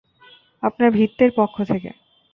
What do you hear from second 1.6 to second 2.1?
থেকে।